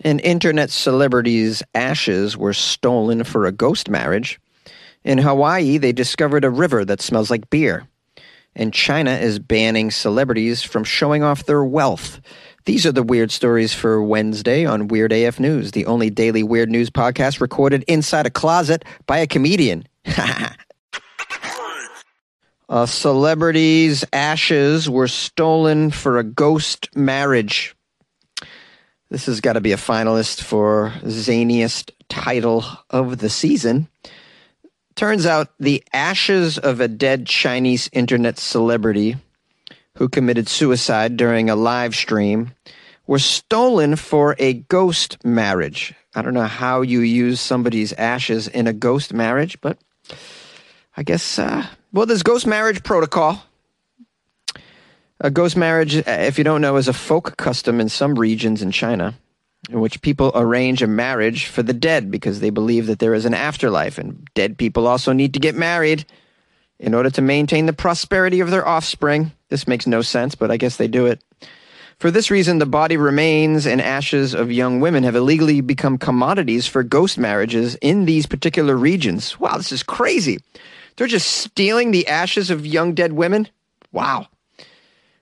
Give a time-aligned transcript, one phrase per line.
[0.00, 4.40] An internet celebrity's ashes were stolen for a ghost marriage.
[5.04, 7.86] In Hawaii, they discovered a river that smells like beer.
[8.56, 12.20] And China is banning celebrities from showing off their wealth.
[12.64, 16.70] These are the weird stories for Wednesday on Weird AF News, the only daily weird
[16.70, 19.86] news podcast recorded inside a closet by a comedian.
[22.66, 27.73] Uh, a celebrity's ashes were stolen for a ghost marriage.
[29.14, 33.86] This has got to be a finalist for zaniest title of the season.
[34.96, 39.14] Turns out the ashes of a dead Chinese internet celebrity
[39.98, 42.54] who committed suicide during a live stream
[43.06, 45.94] were stolen for a ghost marriage.
[46.16, 49.78] I don't know how you use somebody's ashes in a ghost marriage, but
[50.96, 53.44] I guess, uh, well, there's ghost marriage protocol.
[55.20, 58.62] A ghost marriage, uh, if you don't know, is a folk custom in some regions
[58.62, 59.14] in China
[59.70, 63.24] in which people arrange a marriage for the dead because they believe that there is
[63.24, 66.04] an afterlife and dead people also need to get married
[66.78, 69.32] in order to maintain the prosperity of their offspring.
[69.48, 71.22] This makes no sense, but I guess they do it.
[71.98, 76.66] For this reason, the body remains and ashes of young women have illegally become commodities
[76.66, 79.38] for ghost marriages in these particular regions.
[79.38, 80.38] Wow, this is crazy.
[80.96, 83.48] They're just stealing the ashes of young dead women?
[83.92, 84.28] Wow.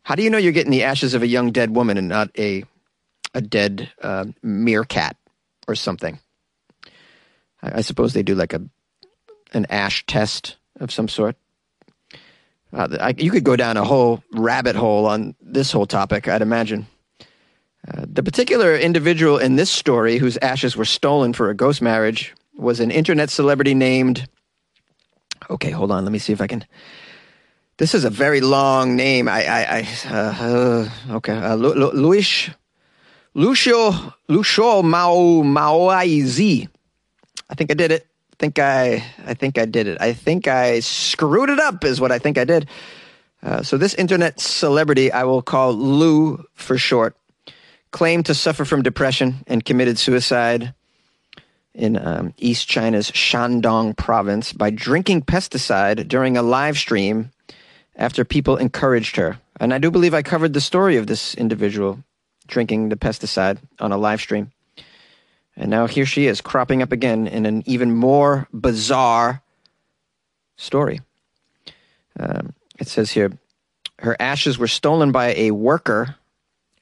[0.05, 2.31] How do you know you're getting the ashes of a young dead woman and not
[2.39, 2.64] a
[3.34, 5.17] a dead uh, meerkat
[5.67, 6.19] or something?
[7.62, 8.62] I, I suppose they do like a
[9.53, 11.36] an ash test of some sort.
[12.73, 16.42] Uh, I, you could go down a whole rabbit hole on this whole topic, I'd
[16.42, 16.86] imagine.
[17.86, 22.34] Uh, the particular individual in this story whose ashes were stolen for a ghost marriage
[22.56, 24.27] was an internet celebrity named.
[25.50, 26.05] Okay, hold on.
[26.05, 26.64] Let me see if I can.
[27.83, 29.27] This is a very long name.
[29.27, 31.33] I, I, I uh, okay.
[31.33, 32.48] Uh, Lu, Lu, Luis,
[33.34, 36.69] Lucio, Lucio Mao Maoizi.
[37.50, 40.00] I think I did it I think I, I think I did it.
[40.00, 42.68] I think I screwed it up, is what I think I did.
[43.42, 47.17] Uh, so this internet celebrity, I will call Lou for short,
[47.90, 50.73] claimed to suffer from depression and committed suicide
[51.74, 57.33] in um, East China's Shandong province by drinking pesticide during a live stream
[57.97, 59.39] after people encouraged her.
[59.61, 62.03] And I do believe I covered the story of this individual
[62.47, 64.51] drinking the pesticide on a live stream.
[65.57, 69.42] And now here she is, cropping up again in an even more bizarre
[70.57, 71.01] story.
[72.19, 73.33] Um, it says here
[73.98, 76.17] her ashes were stolen by a worker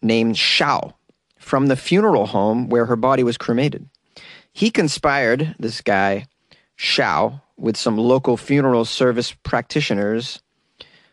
[0.00, 0.94] named Shao
[1.38, 3.88] from the funeral home where her body was cremated.
[4.52, 6.26] He conspired, this guy,
[6.76, 10.40] Shao, with some local funeral service practitioners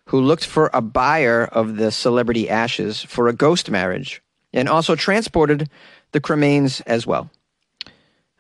[0.08, 4.22] who looked for a buyer of the celebrity ashes for a ghost marriage
[4.54, 5.70] and also transported
[6.12, 7.30] the cremains as well.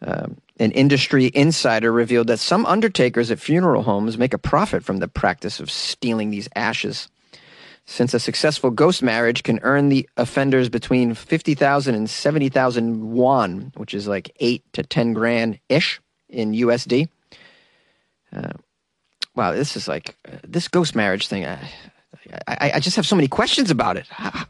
[0.01, 4.97] Um, an industry insider revealed that some undertakers at funeral homes make a profit from
[4.97, 7.09] the practice of stealing these ashes.
[7.85, 13.93] Since a successful ghost marriage can earn the offenders between 50,000 and 70,000 won, which
[13.93, 17.07] is like 8 to 10 grand ish in USD.
[18.35, 18.53] Uh,
[19.35, 21.59] wow, this is like, uh, this ghost marriage thing, I,
[22.47, 24.07] I, I just have so many questions about it.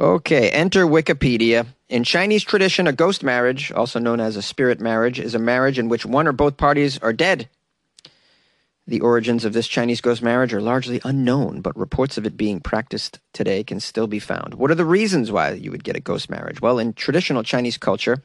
[0.00, 1.64] Okay, enter Wikipedia.
[1.88, 5.78] In Chinese tradition, a ghost marriage, also known as a spirit marriage, is a marriage
[5.78, 7.48] in which one or both parties are dead.
[8.88, 12.58] The origins of this Chinese ghost marriage are largely unknown, but reports of it being
[12.58, 14.54] practiced today can still be found.
[14.54, 16.60] What are the reasons why you would get a ghost marriage?
[16.60, 18.24] Well, in traditional Chinese culture,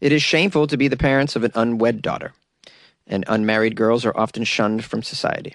[0.00, 2.32] it is shameful to be the parents of an unwed daughter,
[3.06, 5.54] and unmarried girls are often shunned from society.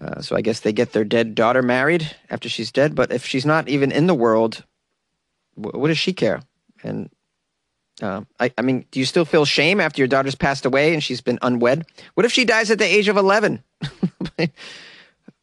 [0.00, 2.94] Uh, so I guess they get their dead daughter married after she's dead.
[2.94, 4.64] But if she's not even in the world,
[5.54, 6.40] wh- what does she care?
[6.82, 7.10] And
[8.00, 11.02] uh, I, I mean, do you still feel shame after your daughter's passed away and
[11.02, 11.84] she's been unwed?
[12.14, 13.62] What if she dies at the age of 11?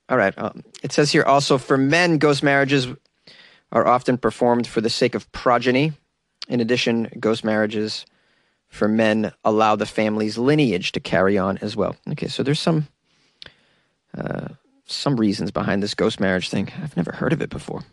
[0.09, 0.33] All right.
[0.37, 2.87] Um, it says here also for men, ghost marriages
[3.71, 5.93] are often performed for the sake of progeny.
[6.47, 8.05] In addition, ghost marriages
[8.69, 11.95] for men allow the family's lineage to carry on as well.
[12.11, 12.87] Okay, so there's some
[14.17, 14.47] uh,
[14.85, 16.71] some reasons behind this ghost marriage thing.
[16.81, 17.83] I've never heard of it before.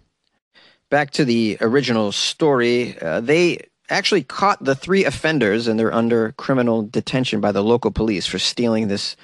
[0.90, 6.32] Back to the original story, uh, they actually caught the three offenders and they're under
[6.32, 9.16] criminal detention by the local police for stealing this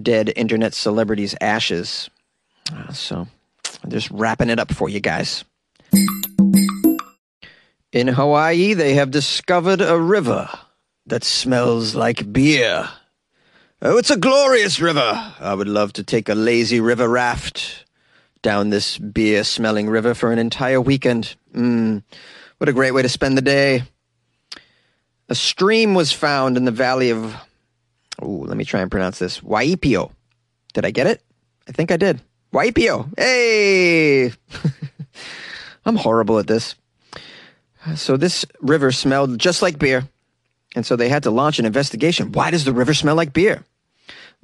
[0.00, 2.10] dead internet celebrity's ashes.
[2.72, 3.26] Uh, so
[3.82, 5.44] I'm just wrapping it up for you guys.
[7.92, 10.48] In Hawaii, they have discovered a river
[11.06, 12.88] that smells like beer.
[13.80, 15.34] Oh, it's a glorious river.
[15.38, 17.84] I would love to take a lazy river raft
[18.42, 21.36] down this beer smelling river for an entire weekend.
[21.54, 22.02] Mmm,
[22.58, 23.84] what a great way to spend the day.
[25.28, 27.36] a stream was found in the valley of.
[28.20, 29.40] Oh, let me try and pronounce this.
[29.40, 30.10] Waipio.
[30.74, 31.22] Did I get it?
[31.68, 32.20] I think I did.
[32.52, 33.08] Waipio.
[33.16, 34.32] Hey!
[35.86, 36.74] I'm horrible at this.
[37.94, 40.08] So this river smelled just like beer.
[40.78, 42.30] And so they had to launch an investigation.
[42.30, 43.64] Why does the river smell like beer?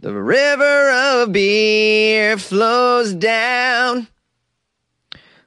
[0.01, 4.09] The river of beer flows down.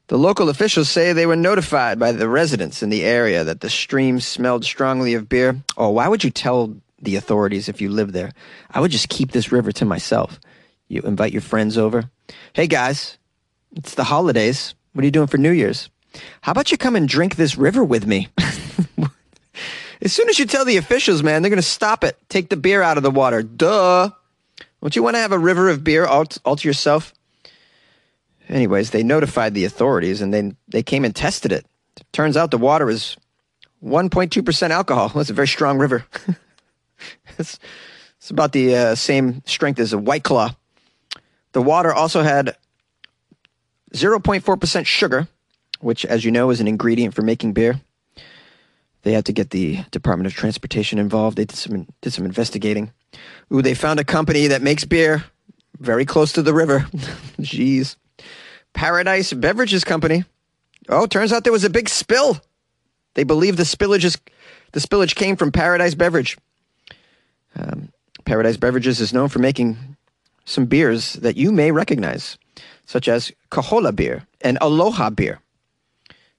[0.08, 3.70] The local officials say they were notified by the residents in the area that the
[3.70, 5.62] stream smelled strongly of beer.
[5.76, 8.32] Oh, why would you tell the authorities if you live there?
[8.72, 10.40] I would just keep this river to myself.
[10.88, 12.10] You invite your friends over.
[12.54, 13.18] Hey guys,
[13.76, 14.74] it's the holidays.
[14.94, 15.90] What are you doing for New Year's?
[16.40, 18.30] How about you come and drink this river with me?
[20.02, 22.18] as soon as you tell the officials, man, they're going to stop it.
[22.30, 23.42] Take the beer out of the water.
[23.44, 24.12] Duh.
[24.82, 27.14] Don't you want to have a river of beer all, all to yourself?
[28.48, 31.66] Anyways, they notified the authorities and then they came and tested it.
[32.12, 33.18] Turns out the water is
[33.84, 35.10] 1.2% alcohol.
[35.10, 36.06] That's a very strong river.
[37.38, 37.60] it's,
[38.18, 40.52] it's, about the uh, same strength as a White Claw.
[41.52, 42.56] The water also had
[43.94, 45.28] 0.4% sugar,
[45.80, 47.82] which, as you know, is an ingredient for making beer.
[49.08, 51.38] They had to get the Department of Transportation involved.
[51.38, 52.92] They did some did some investigating.
[53.54, 55.24] Ooh, they found a company that makes beer
[55.80, 56.80] very close to the river.
[57.40, 57.96] Jeez.
[58.74, 60.26] Paradise Beverages Company.
[60.90, 62.42] Oh, turns out there was a big spill.
[63.14, 64.18] They believe the spillage is
[64.74, 66.38] the spillage came from Paradise Beverage.
[67.56, 67.94] Um,
[68.26, 69.96] Paradise Beverages is known for making
[70.44, 72.38] some beers that you may recognize,
[72.86, 75.40] such as Kahola beer and Aloha beer.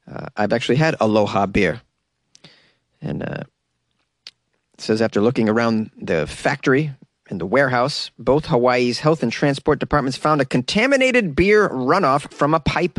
[0.07, 1.81] Uh, I've actually had Aloha beer.
[3.01, 3.43] And uh,
[4.75, 6.93] it says after looking around the factory
[7.29, 12.55] and the warehouse, both Hawaii's health and transport departments found a contaminated beer runoff from
[12.55, 12.99] a pipe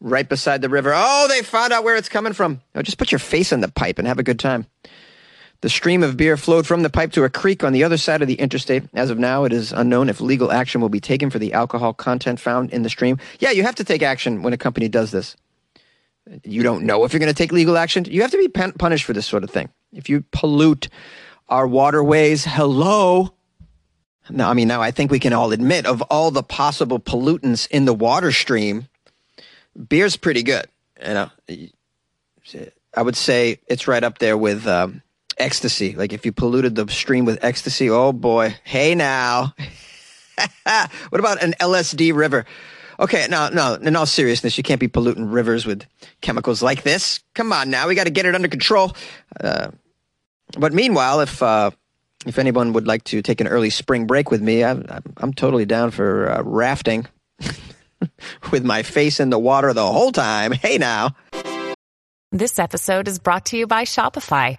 [0.00, 0.92] right beside the river.
[0.94, 2.60] Oh, they found out where it's coming from.
[2.74, 4.66] Oh, just put your face in the pipe and have a good time.
[5.62, 8.20] The stream of beer flowed from the pipe to a creek on the other side
[8.20, 8.84] of the interstate.
[8.92, 11.94] As of now, it is unknown if legal action will be taken for the alcohol
[11.94, 13.18] content found in the stream.
[13.38, 15.34] Yeah, you have to take action when a company does this.
[16.44, 18.04] You don't know if you're going to take legal action.
[18.04, 19.68] You have to be punished for this sort of thing.
[19.92, 20.88] If you pollute
[21.48, 23.32] our waterways, hello.
[24.28, 27.68] Now, I mean, now I think we can all admit of all the possible pollutants
[27.70, 28.88] in the water stream,
[29.88, 30.66] beer's pretty good.
[31.00, 31.30] You know,
[32.94, 35.02] I would say it's right up there with um,
[35.38, 35.94] ecstasy.
[35.94, 39.54] Like if you polluted the stream with ecstasy, oh boy, hey now.
[40.64, 42.46] what about an LSD river?
[42.98, 45.84] Okay, no, no, in all seriousness, you can't be polluting rivers with
[46.20, 47.20] chemicals like this.
[47.34, 48.96] Come on now, we got to get it under control.
[49.38, 49.70] Uh,
[50.58, 51.70] but meanwhile, if uh,
[52.26, 54.84] if anyone would like to take an early spring break with me, I'm,
[55.18, 57.06] I'm totally down for uh, rafting
[58.50, 60.52] with my face in the water the whole time.
[60.52, 61.14] Hey now.
[62.32, 64.58] This episode is brought to you by Shopify.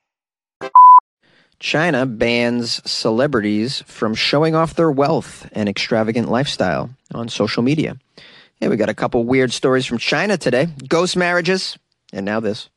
[1.61, 7.97] China bans celebrities from showing off their wealth and extravagant lifestyle on social media.
[8.59, 10.69] Yeah, we got a couple weird stories from China today.
[10.87, 11.77] Ghost marriages,
[12.11, 12.69] and now this.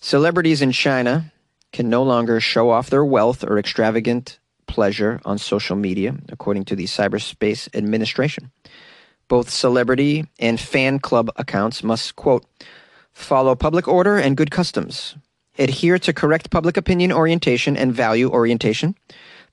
[0.00, 1.30] Celebrities in China
[1.70, 6.76] can no longer show off their wealth or extravagant pleasure on social media, according to
[6.76, 8.50] the Cyberspace Administration.
[9.28, 12.46] Both celebrity and fan club accounts must, quote,
[13.12, 15.14] follow public order and good customs,
[15.58, 18.94] adhere to correct public opinion orientation and value orientation,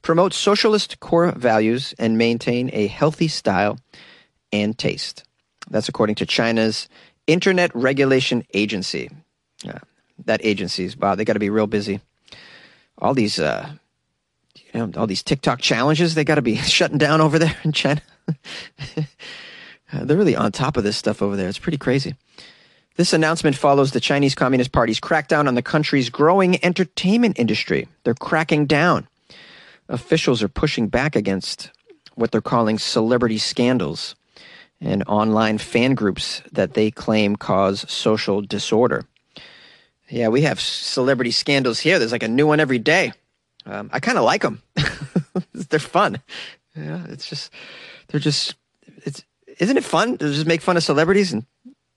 [0.02, 3.80] promote socialist core values, and maintain a healthy style
[4.52, 5.24] and taste.
[5.70, 6.88] That's according to China's
[7.28, 9.10] Internet Regulation Agency.
[9.68, 9.80] Uh,
[10.26, 12.00] that agency's wow, they got to be real busy.
[13.00, 13.70] All these, uh,
[14.74, 17.72] you know, all these TikTok challenges, they got to be shutting down over there in
[17.72, 18.02] China.
[19.94, 21.48] They're really on top of this stuff over there.
[21.48, 22.16] It's pretty crazy.
[22.98, 27.88] This announcement follows the Chinese Communist Party's crackdown on the country's growing entertainment industry.
[28.04, 29.08] They're cracking down.
[29.90, 31.72] Officials are pushing back against
[32.16, 34.16] what they're calling celebrity scandals
[34.80, 39.06] and online fan groups that they claim cause social disorder.
[40.10, 42.00] Yeah, we have celebrity scandals here.
[42.00, 43.12] There's like a new one every day.
[43.66, 44.62] Um, I kind of like them.
[45.54, 46.22] they're fun.
[46.76, 47.52] Yeah, it's just
[48.08, 48.56] they're just
[49.04, 49.24] it's
[49.60, 51.46] isn't it fun to just make fun of celebrities and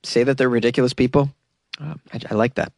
[0.09, 1.31] say that they're ridiculous people.
[1.81, 2.73] Uh, I, I, like that.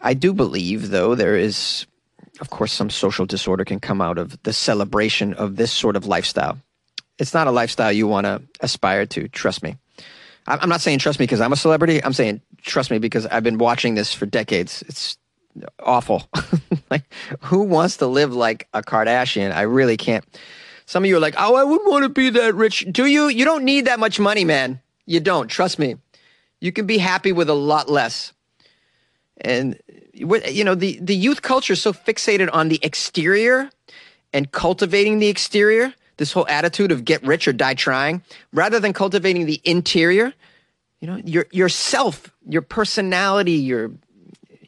[0.00, 1.86] I do believe, though, there is
[2.40, 6.06] of course, some social disorder can come out of the celebration of this sort of
[6.06, 6.58] lifestyle.
[7.18, 9.76] It's not a lifestyle you want to aspire to, trust me.
[10.46, 12.04] I'm not saying trust me because I'm a celebrity.
[12.04, 14.82] I'm saying trust me because I've been watching this for decades.
[14.88, 15.16] It's
[15.78, 16.28] awful.
[16.90, 17.04] like,
[17.40, 19.54] who wants to live like a Kardashian?
[19.54, 20.22] I really can't.
[20.84, 22.84] Some of you are like, oh, I wouldn't want to be that rich.
[22.90, 23.28] Do you?
[23.28, 24.80] You don't need that much money, man.
[25.06, 25.48] You don't.
[25.48, 25.96] Trust me.
[26.64, 28.32] You can be happy with a lot less.
[29.36, 29.78] And
[30.14, 33.68] you know the the youth culture is so fixated on the exterior
[34.32, 35.92] and cultivating the exterior.
[36.16, 40.32] This whole attitude of get rich or die trying, rather than cultivating the interior.
[41.00, 43.90] You know, your yourself, your personality, your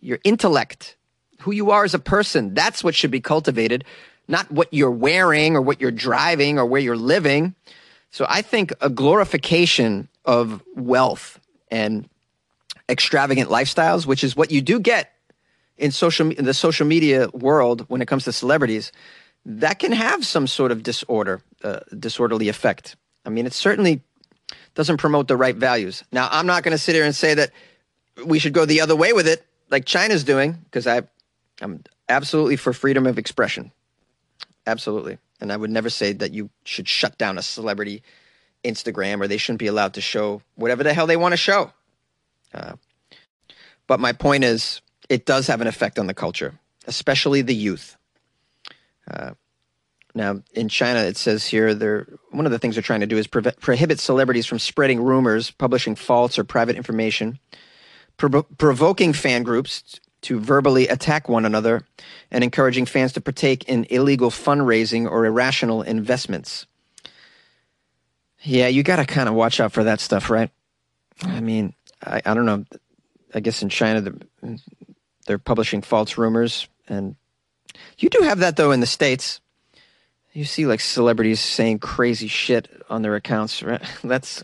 [0.03, 0.97] your intellect,
[1.41, 2.53] who you are as a person.
[2.53, 3.85] That's what should be cultivated,
[4.29, 7.55] not what you're wearing or what you're driving or where you're living.
[8.11, 12.09] So I think a glorification of wealth and
[12.89, 15.13] extravagant lifestyles, which is what you do get
[15.77, 18.93] in social in the social media world when it comes to celebrities,
[19.45, 22.97] that can have some sort of disorder, uh, disorderly effect.
[23.25, 24.01] I mean, it certainly
[24.75, 26.05] doesn't promote the right values.
[26.13, 27.51] Now, I'm not going to sit here and say that
[28.25, 31.03] we should go the other way with it, like China's doing, because I,
[31.61, 33.73] I'm absolutely for freedom of expression,
[34.67, 38.03] absolutely, and I would never say that you should shut down a celebrity
[38.67, 41.73] Instagram or they shouldn't be allowed to show whatever the hell they want to show.
[42.53, 42.75] Uh,
[43.87, 47.97] but my point is, it does have an effect on the culture, especially the youth.
[49.09, 49.33] Uh,
[50.15, 53.19] now, in China, it says here they're one of the things they're trying to do
[53.19, 57.39] is pre- prohibit celebrities from spreading rumors, publishing false or private information,
[58.17, 61.85] provoking fan groups to verbally attack one another,
[62.31, 66.67] and encouraging fans to partake in illegal fundraising or irrational investments.
[68.43, 70.51] Yeah, you got to kind of watch out for that stuff, right?
[71.23, 71.75] I mean,
[72.05, 72.65] I, I don't know.
[73.35, 74.57] I guess in China, they're,
[75.27, 76.69] they're publishing false rumors.
[76.89, 77.17] And
[77.99, 79.41] you do have that, though, in the States.
[80.33, 83.83] You see, like, celebrities saying crazy shit on their accounts, right?
[84.05, 84.43] That's,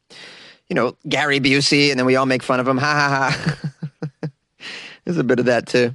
[0.68, 2.78] you know, Gary Busey, and then we all make fun of him.
[2.78, 4.28] Ha ha ha.
[5.04, 5.94] There's a bit of that, too.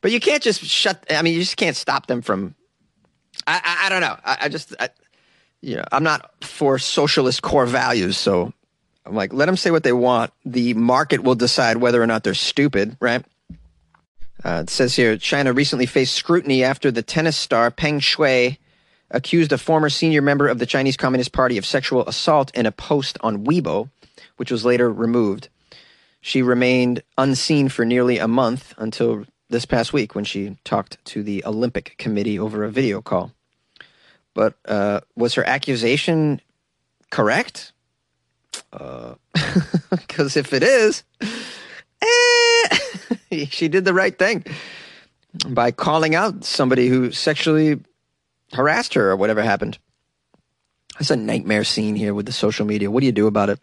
[0.00, 2.54] But you can't just shut, I mean, you just can't stop them from,
[3.46, 4.16] I, I, I don't know.
[4.24, 4.74] I, I just,
[5.66, 8.52] you know, I'm not for socialist core values, so
[9.04, 10.32] I'm like, let them say what they want.
[10.44, 13.24] The market will decide whether or not they're stupid, right?
[14.44, 18.58] Uh, it says here China recently faced scrutiny after the tennis star Peng Shuai
[19.10, 22.72] accused a former senior member of the Chinese Communist Party of sexual assault in a
[22.72, 23.90] post on Weibo,
[24.36, 25.48] which was later removed.
[26.20, 31.24] She remained unseen for nearly a month until this past week when she talked to
[31.24, 33.32] the Olympic Committee over a video call.
[34.36, 36.42] But uh, was her accusation
[37.10, 37.72] correct?
[38.70, 39.16] Because
[40.36, 41.04] uh, if it is,
[43.32, 44.44] eh, she did the right thing
[45.48, 47.80] by calling out somebody who sexually
[48.52, 49.78] harassed her or whatever happened.
[51.00, 52.90] It's a nightmare scene here with the social media.
[52.90, 53.58] What do you do about it?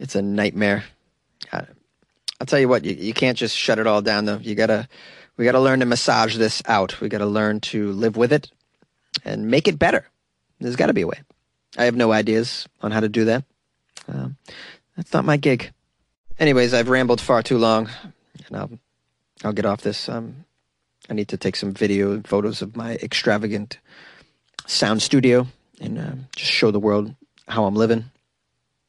[0.00, 0.82] It's a nightmare.
[1.52, 1.66] I'll
[2.46, 4.38] tell you what, you, you can't just shut it all down though.
[4.38, 4.88] You gotta,
[5.36, 7.00] we gotta learn to massage this out.
[7.00, 8.50] We gotta learn to live with it
[9.24, 10.08] and make it better.
[10.60, 11.20] There's got to be a way.
[11.76, 13.44] I have no ideas on how to do that.
[14.08, 14.36] Um,
[14.96, 15.72] that's not my gig.
[16.38, 17.88] Anyways, I've rambled far too long,
[18.46, 18.70] and I'll
[19.44, 20.08] I'll get off this.
[20.08, 20.44] Um,
[21.08, 23.78] I need to take some video photos of my extravagant
[24.66, 25.46] sound studio
[25.80, 27.14] and uh, just show the world
[27.48, 28.10] how I'm living.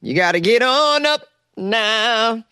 [0.00, 1.26] You gotta get on up
[1.56, 2.44] now.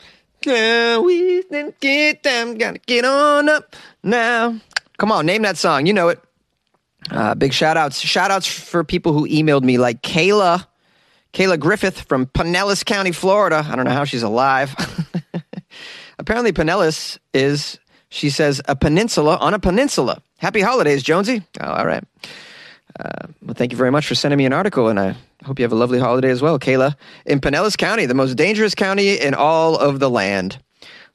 [0.46, 2.58] we didn't get them.
[2.58, 4.58] Gotta get on up now.
[4.98, 5.86] Come on, name that song.
[5.86, 6.20] You know it.
[7.10, 8.00] Uh, big shout outs.
[8.00, 10.66] Shout outs for people who emailed me, like Kayla,
[11.32, 13.66] Kayla Griffith from Pinellas County, Florida.
[13.68, 14.74] I don't know how she's alive.
[16.18, 20.22] Apparently, Pinellas is, she says, a peninsula on a peninsula.
[20.38, 21.42] Happy holidays, Jonesy.
[21.60, 22.04] Oh, all right.
[22.98, 25.64] Uh, well, thank you very much for sending me an article, and I hope you
[25.64, 26.94] have a lovely holiday as well, Kayla.
[27.26, 30.58] In Pinellas County, the most dangerous county in all of the land.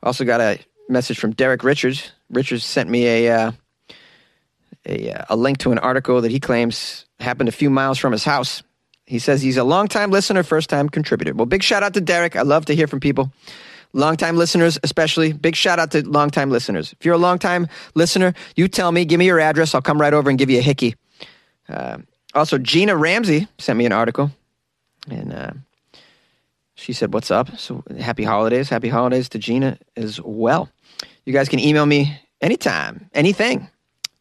[0.03, 0.59] Also got a
[0.89, 2.12] message from Derek Richards.
[2.29, 3.51] Richards sent me a uh,
[4.86, 8.12] a, uh, a link to an article that he claims happened a few miles from
[8.12, 8.63] his house.
[9.05, 11.33] He says he's a long-time listener, first-time contributor.
[11.33, 12.36] Well, big shout out to Derek.
[12.36, 13.31] I love to hear from people.
[13.91, 16.93] Longtime listeners, especially, big shout out to longtime listeners.
[17.00, 19.74] If you're a longtime listener, you tell me, give me your address.
[19.74, 20.95] I'll come right over and give you a hickey.
[21.69, 21.99] Uh,
[22.33, 24.31] also, Gina Ramsey sent me an article,
[25.09, 25.51] and uh,
[26.75, 27.57] she said, What's up?
[27.57, 28.69] So, happy holidays.
[28.69, 30.69] Happy holidays to Gina as well.
[31.25, 33.69] You guys can email me anytime, anything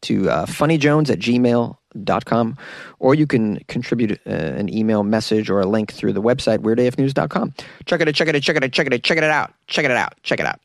[0.01, 2.57] to uh, funnyjones at gmail.com,
[2.99, 7.53] or you can contribute uh, an email message or a link through the website, weirdafnews.com.
[7.85, 9.53] Check it out, check it out, check it out, check it out, check it out,
[9.67, 10.59] check it out, check it out.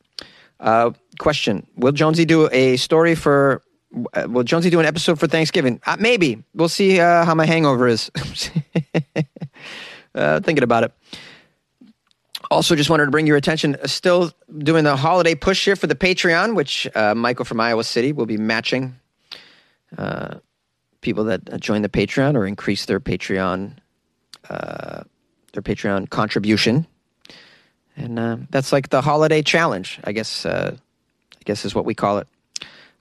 [0.59, 3.61] Uh, question Will Jonesy do a story for,
[3.91, 5.81] will Jonesy do an episode for Thanksgiving?
[5.85, 6.43] Uh, maybe.
[6.53, 8.11] We'll see uh, how my hangover is.
[10.15, 10.93] uh, thinking about it.
[12.51, 13.75] Also, just wanted to bring your attention.
[13.75, 17.83] uh, Still doing the holiday push here for the Patreon, which uh, Michael from Iowa
[17.83, 18.95] City will be matching
[19.97, 20.35] uh,
[21.01, 23.77] people that uh, join the Patreon or increase their Patreon
[24.49, 25.03] uh,
[25.53, 26.85] their Patreon contribution,
[27.97, 29.99] and uh, that's like the holiday challenge.
[30.03, 32.27] I guess uh, I guess is what we call it.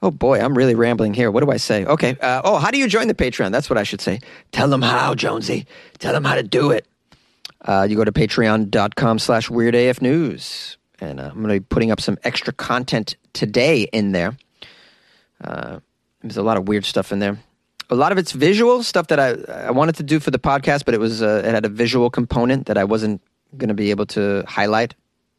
[0.05, 1.31] Oh boy, I'm really rambling here.
[1.31, 1.87] What do I say?
[1.87, 2.15] Okay.
[2.21, 3.53] Uh, oh, how do you join the Patreon?
[3.53, 4.21] That's what I should say.
[4.53, 5.67] Tell them how, Jonesy.
[5.99, 6.87] Tell them how to do it.
[7.63, 10.77] Uh, you go to patreon.com slash weirdafnews.
[11.01, 14.37] And uh, I'm going to be putting up some extra content today in there.
[15.43, 15.81] Uh,
[16.21, 17.39] there's a lot of weird stuff in there.
[17.89, 20.85] A lot of it's visual stuff that I, I wanted to do for the podcast,
[20.85, 23.23] but it was uh, it had a visual component that I wasn't
[23.57, 24.95] going to be able to highlight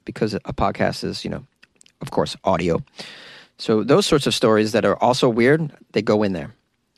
[0.06, 1.46] because a podcast is, you know,
[2.02, 2.84] of course, audio.
[3.58, 6.54] So those sorts of stories that are also weird, they go in there,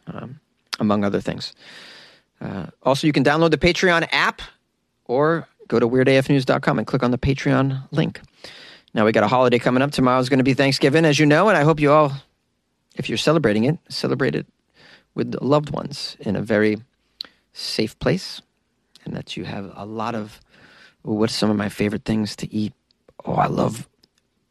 [0.08, 0.40] um,
[0.80, 1.54] among other things.
[2.42, 4.42] Uh, also, you can download the Patreon app
[5.06, 8.22] or go to weirdafnews.com and click on the Patreon link.
[8.94, 9.92] Now we got a holiday coming up.
[9.92, 12.14] Tomorrow's going to be Thanksgiving, as you know, and I hope you all,
[12.96, 14.48] if you're celebrating it, celebrate it
[15.14, 16.82] with loved ones in a very
[17.54, 18.42] safe place,
[19.06, 20.40] and that you have a lot of.
[21.04, 22.74] What's some of my favorite things to eat?
[23.26, 23.88] Oh, I love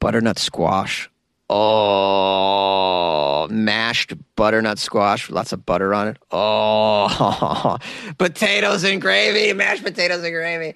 [0.01, 1.11] butternut squash.
[1.49, 6.19] Oh, mashed butternut squash, with lots of butter on it.
[6.33, 7.79] Oh,
[8.19, 10.75] potatoes and gravy, mashed potatoes and gravy.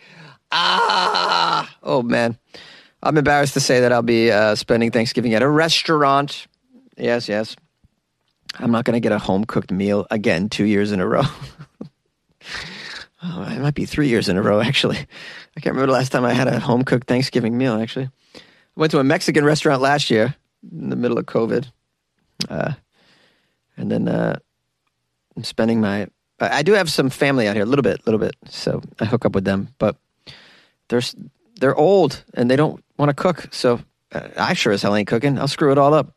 [0.52, 2.38] Ah, oh man.
[3.02, 6.46] I'm embarrassed to say that I'll be uh, spending Thanksgiving at a restaurant.
[6.96, 7.56] Yes, yes.
[8.59, 11.22] I'm not going to get a home cooked meal again two years in a row.
[13.22, 14.98] oh, it might be three years in a row, actually.
[14.98, 18.11] I can't remember the last time I had a home cooked Thanksgiving meal, actually.
[18.35, 18.40] I
[18.76, 20.35] went to a Mexican restaurant last year
[20.70, 21.70] in the middle of COVID.
[22.49, 22.73] Uh,
[23.77, 24.38] and then uh,
[25.37, 26.09] I'm spending my.
[26.38, 28.35] I do have some family out here, a little bit, a little bit.
[28.49, 29.96] So I hook up with them, but
[30.88, 31.03] they're
[31.61, 33.49] they're old and they don't want to cook.
[33.53, 33.81] So
[34.12, 35.38] uh, I sure as hell ain't cooking.
[35.38, 36.14] I'll screw it all up.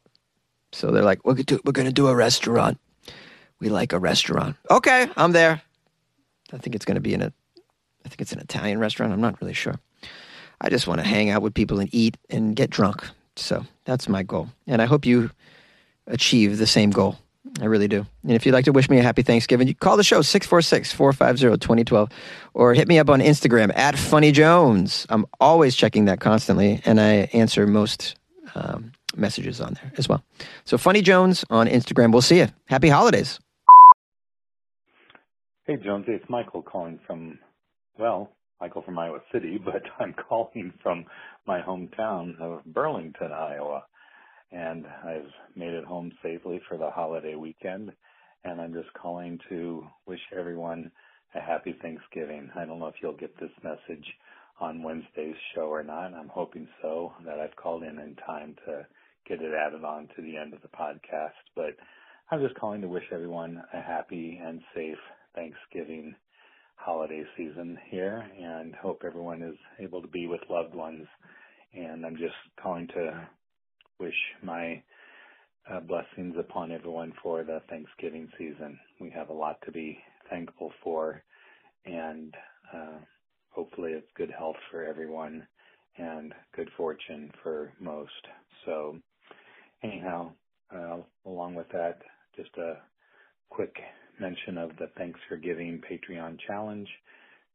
[0.71, 2.79] So they're like, we're gonna do, we're gonna do a restaurant.
[3.59, 4.55] We like a restaurant.
[4.69, 5.61] Okay, I'm there.
[6.51, 7.33] I think it's gonna be in a.
[8.05, 9.13] I think it's an Italian restaurant.
[9.13, 9.75] I'm not really sure.
[10.59, 13.05] I just want to hang out with people and eat and get drunk.
[13.35, 14.49] So that's my goal.
[14.67, 15.31] And I hope you
[16.07, 17.17] achieve the same goal.
[17.61, 18.05] I really do.
[18.23, 20.91] And if you'd like to wish me a happy Thanksgiving, you call the show 646
[20.93, 22.09] 450 2012
[22.53, 25.05] or hit me up on Instagram at Funny Jones.
[25.09, 28.15] I'm always checking that constantly and I answer most
[28.55, 30.23] um, messages on there as well.
[30.65, 32.11] So Funny Jones on Instagram.
[32.11, 32.47] We'll see you.
[32.65, 33.39] Happy holidays.
[35.65, 37.39] Hey, Jonesy, it's Michael calling from,
[37.97, 38.31] well,
[38.63, 41.03] Michael from Iowa City, but I'm calling from
[41.45, 43.83] my hometown of Burlington, Iowa.
[44.53, 47.91] And I've made it home safely for the holiday weekend.
[48.45, 50.91] And I'm just calling to wish everyone
[51.35, 52.51] a happy Thanksgiving.
[52.55, 54.05] I don't know if you'll get this message
[54.61, 56.13] on Wednesday's show or not.
[56.13, 58.87] I'm hoping so, that I've called in in time to
[59.27, 61.35] get it added on to the end of the podcast.
[61.53, 61.75] But
[62.31, 64.99] I'm just calling to wish everyone a happy and safe
[65.35, 66.15] Thanksgiving
[66.83, 71.07] holiday season here and hope everyone is able to be with loved ones.
[71.73, 73.27] And I'm just calling to
[73.99, 74.83] wish my
[75.71, 78.77] uh, blessings upon everyone for the Thanksgiving season.
[78.99, 79.97] We have a lot to be
[80.29, 81.23] thankful for,
[81.85, 82.35] and
[82.73, 82.97] uh,
[83.51, 85.47] hopefully it's good health for everyone
[85.97, 88.11] and good fortune for most.
[88.65, 88.97] So,
[89.83, 90.31] anyhow,
[90.75, 91.99] uh, along with that,
[92.35, 92.75] just a
[93.49, 93.75] quick
[94.23, 96.87] mention of the Thanks for Giving Patreon challenge.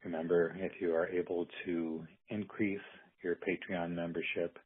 [0.05, 2.79] Remember, if you are able to increase
[3.25, 4.59] your Patreon membership,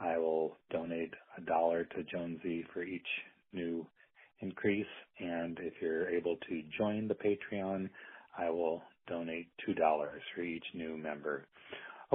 [0.00, 3.06] I will donate a dollar to Jonesy for each
[3.52, 3.86] new
[4.40, 4.86] increase.
[5.20, 7.90] And if you're able to join the Patreon,
[8.38, 9.76] I will donate $2
[10.34, 11.44] for each new member.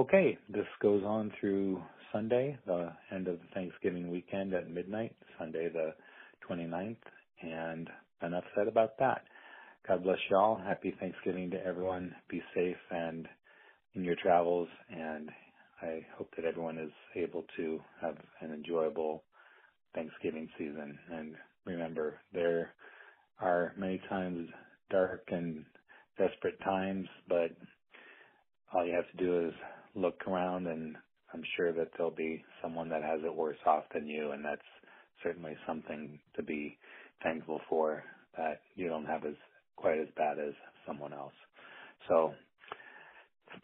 [0.00, 1.80] Okay, this goes on through
[2.12, 5.94] Sunday, the end of the Thanksgiving weekend at midnight, Sunday the
[6.50, 6.96] 29th.
[7.40, 7.88] And
[8.22, 9.22] enough said about that.
[9.86, 10.56] God bless y'all.
[10.58, 12.14] Happy Thanksgiving to everyone.
[12.30, 13.26] Be safe and
[13.94, 15.30] in your travels, and
[15.82, 19.24] I hope that everyone is able to have an enjoyable
[19.94, 20.98] Thanksgiving season.
[21.10, 22.74] And remember, there
[23.40, 24.48] are many times
[24.90, 25.64] dark and
[26.18, 27.50] desperate times, but
[28.72, 29.54] all you have to do is
[29.94, 30.96] look around and
[31.32, 34.62] I'm sure that there'll be someone that has it worse off than you and that's
[35.22, 36.78] certainly something to be
[37.22, 38.02] thankful for
[38.36, 39.34] that you don't have as
[39.76, 40.54] quite as bad as
[40.86, 41.32] someone else.
[42.08, 42.32] So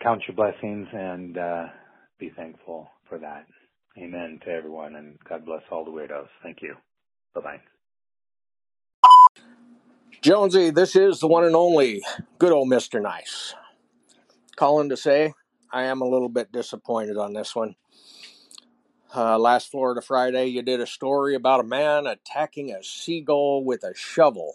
[0.02, 1.64] count your blessings and uh,
[2.18, 3.46] be thankful for that.
[3.98, 6.28] Amen to everyone and God bless all the weirdos.
[6.42, 6.74] Thank you.
[7.34, 7.60] Bye bye.
[10.20, 12.02] Jonesy, this is the one and only
[12.38, 13.00] good old Mr.
[13.00, 13.54] Nice.
[14.56, 15.34] Calling to say
[15.72, 17.76] I am a little bit disappointed on this one.
[19.16, 23.84] Uh, last Florida Friday, you did a story about a man attacking a seagull with
[23.84, 24.54] a shovel.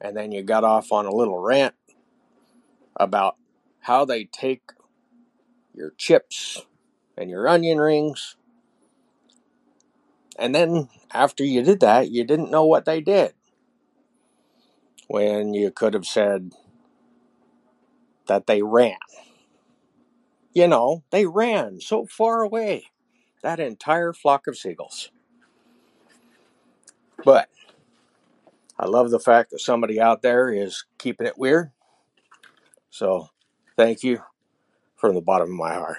[0.00, 1.74] And then you got off on a little rant
[2.96, 3.36] about
[3.78, 4.72] how they take
[5.72, 6.62] your chips
[7.16, 8.34] and your onion rings.
[10.36, 13.34] And then after you did that, you didn't know what they did.
[15.06, 16.52] When you could have said
[18.26, 18.96] that they ran.
[20.52, 22.86] You know, they ran so far away,
[23.42, 25.10] that entire flock of seagulls.
[27.24, 27.48] But
[28.78, 31.70] I love the fact that somebody out there is keeping it weird.
[32.90, 33.28] So
[33.76, 34.22] thank you
[34.96, 35.98] from the bottom of my heart.